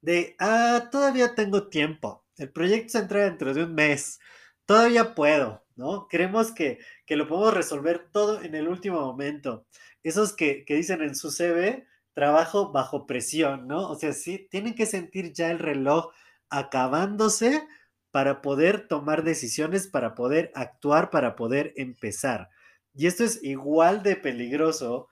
De, 0.00 0.34
ah, 0.38 0.88
todavía 0.90 1.34
tengo 1.34 1.68
tiempo. 1.68 2.24
El 2.36 2.50
proyecto 2.50 2.92
se 2.92 2.98
entra 3.00 3.24
dentro 3.24 3.52
de 3.52 3.64
un 3.64 3.74
mes. 3.74 4.18
Todavía 4.64 5.14
puedo, 5.14 5.64
¿no? 5.76 6.08
Creemos 6.08 6.52
que, 6.52 6.78
que 7.04 7.16
lo 7.16 7.26
podemos 7.26 7.52
resolver 7.52 8.08
todo 8.10 8.40
en 8.42 8.54
el 8.54 8.68
último 8.68 9.00
momento. 9.00 9.66
Esos 10.02 10.32
que, 10.32 10.64
que 10.64 10.74
dicen 10.74 11.02
en 11.02 11.14
su 11.14 11.30
CV, 11.30 11.86
trabajo 12.14 12.72
bajo 12.72 13.06
presión, 13.06 13.66
¿no? 13.66 13.90
O 13.90 13.96
sea, 13.96 14.12
sí, 14.12 14.48
tienen 14.50 14.74
que 14.74 14.86
sentir 14.86 15.32
ya 15.32 15.50
el 15.50 15.58
reloj 15.58 16.12
acabándose 16.48 17.66
para 18.10 18.42
poder 18.42 18.88
tomar 18.88 19.22
decisiones, 19.22 19.86
para 19.86 20.14
poder 20.14 20.50
actuar, 20.54 21.10
para 21.10 21.36
poder 21.36 21.72
empezar. 21.76 22.48
Y 22.94 23.06
esto 23.06 23.24
es 23.24 23.42
igual 23.42 24.02
de 24.02 24.16
peligroso 24.16 25.08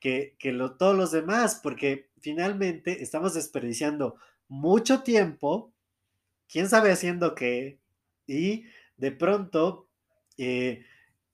que, 0.00 0.36
que 0.38 0.52
lo, 0.52 0.76
todos 0.76 0.96
los 0.96 1.10
demás, 1.10 1.60
porque 1.62 2.10
finalmente 2.20 3.02
estamos 3.02 3.34
desperdiciando 3.34 4.16
mucho 4.48 5.02
tiempo, 5.02 5.72
quién 6.48 6.68
sabe 6.68 6.90
haciendo 6.92 7.34
qué, 7.34 7.80
y 8.26 8.64
de 8.96 9.12
pronto 9.12 9.88
eh, 10.36 10.84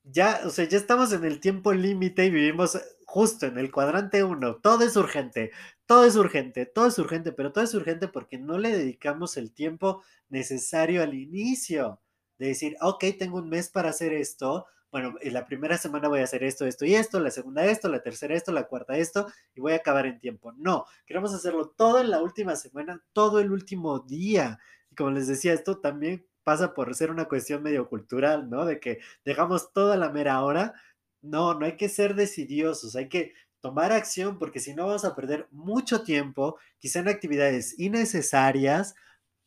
ya, 0.04 0.40
o 0.44 0.50
sea, 0.50 0.66
ya 0.66 0.78
estamos 0.78 1.12
en 1.12 1.24
el 1.24 1.40
tiempo 1.40 1.72
límite 1.72 2.26
y 2.26 2.30
vivimos 2.30 2.78
justo 3.06 3.46
en 3.46 3.58
el 3.58 3.70
cuadrante 3.70 4.24
1, 4.24 4.56
todo 4.56 4.84
es 4.84 4.96
urgente, 4.96 5.52
todo 5.86 6.04
es 6.04 6.16
urgente, 6.16 6.66
todo 6.66 6.86
es 6.86 6.98
urgente, 6.98 7.32
pero 7.32 7.52
todo 7.52 7.64
es 7.64 7.74
urgente 7.74 8.08
porque 8.08 8.38
no 8.38 8.58
le 8.58 8.76
dedicamos 8.76 9.36
el 9.36 9.52
tiempo 9.52 10.02
necesario 10.28 11.02
al 11.02 11.14
inicio 11.14 12.00
de 12.38 12.48
decir, 12.48 12.76
ok, 12.80 13.04
tengo 13.18 13.38
un 13.38 13.48
mes 13.48 13.70
para 13.70 13.90
hacer 13.90 14.12
esto, 14.12 14.66
bueno, 14.94 15.16
en 15.20 15.34
la 15.34 15.44
primera 15.44 15.76
semana 15.76 16.06
voy 16.06 16.20
a 16.20 16.22
hacer 16.22 16.44
esto, 16.44 16.64
esto 16.66 16.84
y 16.84 16.94
esto, 16.94 17.18
la 17.18 17.32
segunda 17.32 17.64
esto, 17.64 17.88
la 17.88 18.00
tercera 18.00 18.36
esto, 18.36 18.52
la 18.52 18.68
cuarta 18.68 18.96
esto, 18.96 19.26
y 19.52 19.60
voy 19.60 19.72
a 19.72 19.76
acabar 19.78 20.06
en 20.06 20.20
tiempo. 20.20 20.52
No, 20.52 20.86
queremos 21.04 21.34
hacerlo 21.34 21.74
todo 21.76 22.00
en 22.00 22.10
la 22.10 22.22
última 22.22 22.54
semana, 22.54 23.02
todo 23.12 23.40
el 23.40 23.50
último 23.50 23.98
día. 23.98 24.60
Y 24.92 24.94
como 24.94 25.10
les 25.10 25.26
decía, 25.26 25.52
esto 25.52 25.80
también 25.80 26.24
pasa 26.44 26.74
por 26.74 26.94
ser 26.94 27.10
una 27.10 27.24
cuestión 27.24 27.64
medio 27.64 27.88
cultural, 27.88 28.48
¿no? 28.48 28.66
De 28.66 28.78
que 28.78 29.00
dejamos 29.24 29.72
toda 29.72 29.96
la 29.96 30.10
mera 30.10 30.44
hora 30.44 30.74
no, 31.22 31.54
no 31.54 31.66
hay 31.66 31.76
que 31.76 31.88
ser 31.88 32.14
decidiosos, 32.14 32.94
hay 32.94 33.08
que 33.08 33.32
tomar 33.60 33.90
acción 33.90 34.38
porque 34.38 34.60
si 34.60 34.74
no 34.74 34.86
vamos 34.86 35.04
a 35.04 35.16
perder 35.16 35.48
mucho 35.50 36.04
tiempo, 36.04 36.56
quizá 36.78 37.00
en 37.00 37.08
actividades 37.08 37.76
innecesarias 37.80 38.94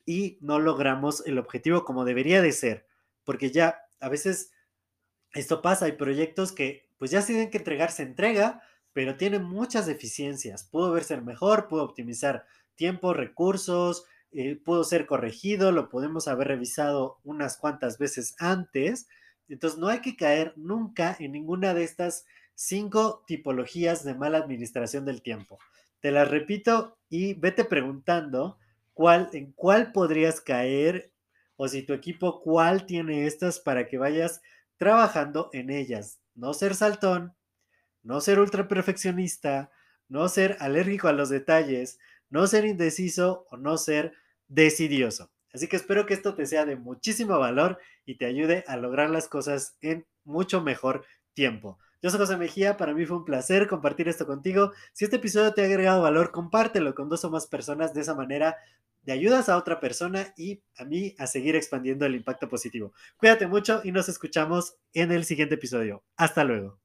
y 0.05 0.39
no 0.41 0.59
logramos 0.59 1.25
el 1.25 1.37
objetivo 1.39 1.85
como 1.85 2.03
debería 2.03 2.41
de 2.41 2.51
ser, 2.51 2.85
porque 3.23 3.49
ya 3.49 3.79
a 4.01 4.09
veces 4.09 4.51
esto 5.39 5.61
pasa, 5.61 5.85
hay 5.85 5.93
proyectos 5.93 6.51
que 6.51 6.87
pues 6.97 7.11
ya 7.11 7.21
se 7.21 7.33
tienen 7.33 7.49
que 7.49 7.59
entregar, 7.59 7.91
se 7.91 8.03
entrega, 8.03 8.61
pero 8.93 9.17
tiene 9.17 9.39
muchas 9.39 9.85
deficiencias, 9.85 10.63
pudo 10.63 10.91
verse 10.91 11.19
mejor, 11.21 11.67
pudo 11.67 11.83
optimizar 11.83 12.45
tiempo, 12.75 13.13
recursos, 13.13 14.05
eh, 14.31 14.55
pudo 14.55 14.83
ser 14.83 15.05
corregido, 15.05 15.71
lo 15.71 15.89
podemos 15.89 16.27
haber 16.27 16.47
revisado 16.47 17.19
unas 17.23 17.57
cuantas 17.57 17.97
veces 17.97 18.35
antes, 18.39 19.07
entonces, 19.49 19.79
no 19.79 19.87
hay 19.87 20.01
que 20.01 20.15
caer 20.15 20.53
nunca 20.55 21.15
en 21.19 21.31
ninguna 21.31 21.73
de 21.73 21.83
estas 21.83 22.25
cinco 22.53 23.23
tipologías 23.27 24.03
de 24.03 24.15
mala 24.15 24.39
administración 24.39 25.05
del 25.05 25.21
tiempo. 25.21 25.59
Te 25.99 26.11
las 26.11 26.29
repito 26.29 26.97
y 27.09 27.33
vete 27.35 27.63
preguntando 27.63 28.57
cuál, 28.93 29.29
en 29.33 29.53
cuál 29.53 29.91
podrías 29.91 30.41
caer 30.41 31.11
o 31.55 31.67
si 31.67 31.83
tu 31.83 31.93
equipo 31.93 32.41
cuál 32.41 32.85
tiene 32.85 33.25
estas 33.25 33.59
para 33.59 33.87
que 33.87 33.97
vayas 33.97 34.41
trabajando 34.77 35.49
en 35.53 35.69
ellas. 35.69 36.19
No 36.35 36.53
ser 36.53 36.75
saltón, 36.75 37.35
no 38.03 38.21
ser 38.21 38.39
ultra 38.39 38.67
perfeccionista, 38.67 39.71
no 40.07 40.29
ser 40.29 40.57
alérgico 40.59 41.07
a 41.07 41.13
los 41.13 41.29
detalles, 41.29 41.99
no 42.29 42.47
ser 42.47 42.65
indeciso 42.65 43.45
o 43.49 43.57
no 43.57 43.77
ser 43.77 44.13
decidioso. 44.47 45.31
Así 45.53 45.67
que 45.67 45.75
espero 45.75 46.05
que 46.05 46.13
esto 46.13 46.35
te 46.35 46.45
sea 46.45 46.65
de 46.65 46.75
muchísimo 46.75 47.39
valor 47.39 47.79
y 48.05 48.17
te 48.17 48.25
ayude 48.25 48.63
a 48.67 48.77
lograr 48.77 49.09
las 49.09 49.27
cosas 49.27 49.77
en 49.81 50.05
mucho 50.23 50.61
mejor 50.61 51.05
tiempo. 51.33 51.79
Yo 52.01 52.11
soy 52.11 52.19
José 52.19 52.37
Mejía, 52.37 52.77
para 52.77 52.93
mí 52.93 53.05
fue 53.05 53.17
un 53.17 53.25
placer 53.25 53.67
compartir 53.67 54.07
esto 54.07 54.27
contigo. 54.27 54.71
Si 54.93 55.05
este 55.05 55.17
episodio 55.17 55.53
te 55.53 55.63
ha 55.63 55.65
agregado 55.65 56.01
valor, 56.01 56.31
compártelo 56.31 56.93
con 56.93 57.09
dos 57.09 57.25
o 57.25 57.31
más 57.31 57.47
personas. 57.47 57.93
De 57.93 58.01
esa 58.01 58.13
manera 58.13 58.55
te 59.03 59.13
ayudas 59.13 59.49
a 59.49 59.57
otra 59.57 59.79
persona 59.79 60.33
y 60.37 60.61
a 60.77 60.85
mí 60.85 61.15
a 61.17 61.27
seguir 61.27 61.55
expandiendo 61.55 62.05
el 62.05 62.15
impacto 62.15 62.49
positivo. 62.49 62.93
Cuídate 63.17 63.47
mucho 63.47 63.81
y 63.83 63.91
nos 63.91 64.09
escuchamos 64.09 64.75
en 64.93 65.11
el 65.11 65.25
siguiente 65.25 65.55
episodio. 65.55 66.03
Hasta 66.17 66.43
luego. 66.43 66.79